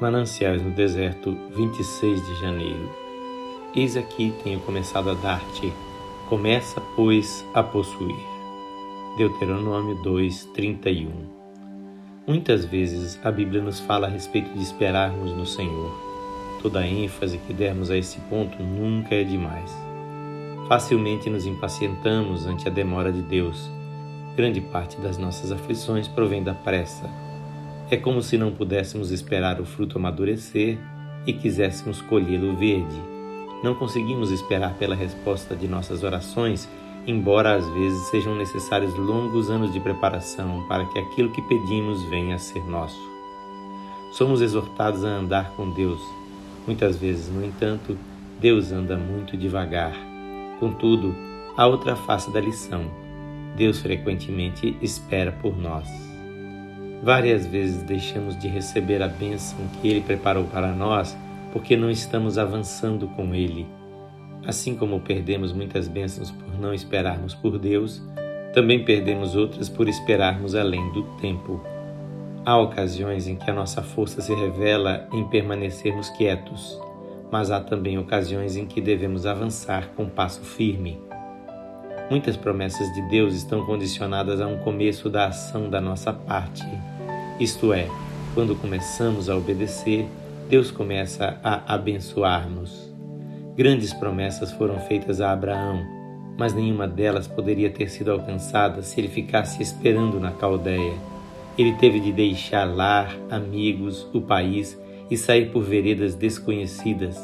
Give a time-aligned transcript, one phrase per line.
[0.00, 2.88] Mananciais no Deserto, 26 de janeiro.
[3.74, 5.72] Eis aqui tenho começado a dar-te,
[6.28, 8.14] começa, pois, a possuir.
[9.16, 11.10] Deuteronômio 2, 31.
[12.28, 15.92] Muitas vezes a Bíblia nos fala a respeito de esperarmos no Senhor.
[16.62, 19.76] Toda a ênfase que dermos a esse ponto nunca é demais.
[20.68, 23.68] Facilmente nos impacientamos ante a demora de Deus.
[24.36, 27.10] Grande parte das nossas aflições provém da pressa
[27.90, 30.78] é como se não pudéssemos esperar o fruto amadurecer
[31.26, 32.96] e quiséssemos colhê-lo verde.
[33.62, 36.68] Não conseguimos esperar pela resposta de nossas orações,
[37.06, 42.36] embora às vezes sejam necessários longos anos de preparação para que aquilo que pedimos venha
[42.36, 43.00] a ser nosso.
[44.12, 46.00] Somos exortados a andar com Deus.
[46.66, 47.96] Muitas vezes, no entanto,
[48.38, 49.94] Deus anda muito devagar.
[50.60, 51.14] Contudo,
[51.56, 52.90] há outra face da lição.
[53.56, 56.07] Deus frequentemente espera por nós.
[57.02, 61.16] Várias vezes deixamos de receber a bênção que Ele preparou para nós
[61.52, 63.66] porque não estamos avançando com Ele.
[64.46, 68.02] Assim como perdemos muitas bênçãos por não esperarmos por Deus,
[68.52, 71.62] também perdemos outras por esperarmos além do tempo.
[72.44, 76.80] Há ocasiões em que a nossa força se revela em permanecermos quietos,
[77.30, 80.98] mas há também ocasiões em que devemos avançar com passo firme.
[82.10, 86.64] Muitas promessas de Deus estão condicionadas a um começo da ação da nossa parte.
[87.38, 87.86] Isto é,
[88.34, 90.06] quando começamos a obedecer,
[90.48, 92.90] Deus começa a abençoar-nos.
[93.54, 95.84] Grandes promessas foram feitas a Abraão,
[96.38, 100.94] mas nenhuma delas poderia ter sido alcançada se ele ficasse esperando na caldeia.
[101.58, 107.20] Ele teve de deixar lar, amigos, o país e sair por veredas desconhecidas,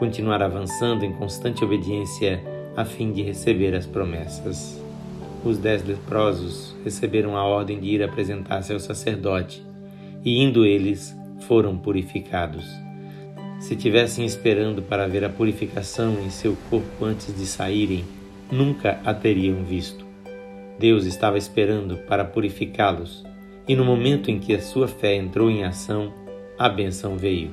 [0.00, 4.80] continuar avançando em constante obediência a fim de receber as promessas.
[5.44, 9.64] Os dez leprosos receberam a ordem de ir apresentar-se ao sacerdote,
[10.24, 11.16] e indo eles,
[11.46, 12.64] foram purificados.
[13.60, 18.04] Se tivessem esperando para ver a purificação em seu corpo antes de saírem,
[18.50, 20.04] nunca a teriam visto.
[20.78, 23.24] Deus estava esperando para purificá-los,
[23.66, 26.12] e no momento em que a sua fé entrou em ação,
[26.58, 27.50] a benção veio.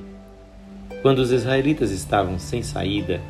[1.00, 3.20] Quando os israelitas estavam sem saída,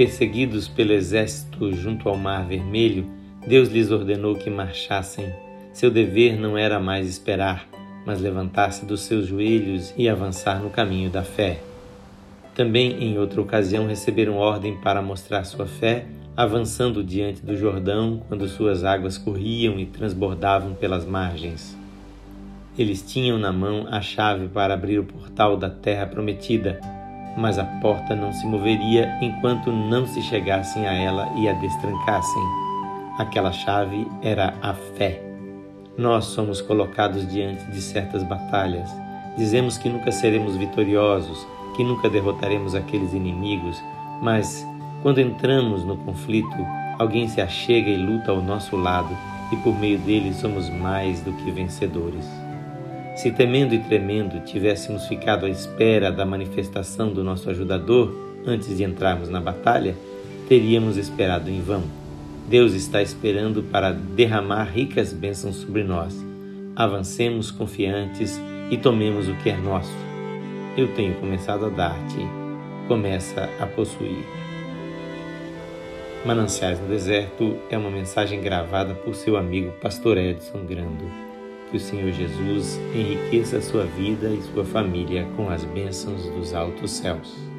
[0.00, 3.04] Perseguidos pelo exército junto ao Mar Vermelho,
[3.46, 5.30] Deus lhes ordenou que marchassem.
[5.74, 7.68] Seu dever não era mais esperar,
[8.06, 11.60] mas levantar-se dos seus joelhos e avançar no caminho da fé.
[12.54, 18.48] Também, em outra ocasião, receberam ordem para mostrar sua fé, avançando diante do Jordão quando
[18.48, 21.76] suas águas corriam e transbordavam pelas margens.
[22.78, 26.80] Eles tinham na mão a chave para abrir o portal da terra prometida
[27.40, 32.42] mas a porta não se moveria enquanto não se chegassem a ela e a destrancassem.
[33.18, 35.22] Aquela chave era a fé.
[35.96, 38.90] Nós somos colocados diante de certas batalhas.
[39.38, 43.82] Dizemos que nunca seremos vitoriosos, que nunca derrotaremos aqueles inimigos,
[44.20, 44.66] mas
[45.02, 46.56] quando entramos no conflito,
[46.98, 49.16] alguém se achega e luta ao nosso lado,
[49.50, 52.28] e por meio dele somos mais do que vencedores.
[53.20, 58.14] Se temendo e tremendo tivéssemos ficado à espera da manifestação do nosso ajudador
[58.46, 59.94] antes de entrarmos na batalha,
[60.48, 61.82] teríamos esperado em vão.
[62.48, 66.16] Deus está esperando para derramar ricas bênçãos sobre nós.
[66.74, 69.94] Avancemos confiantes e tomemos o que é nosso.
[70.74, 72.26] Eu tenho começado a dar-te,
[72.88, 74.24] começa a possuir.
[76.24, 81.29] Mananciais no Deserto é uma mensagem gravada por seu amigo Pastor Edson Grando.
[81.70, 86.52] Que o Senhor Jesus enriqueça a sua vida e sua família com as bênçãos dos
[86.52, 87.49] altos céus.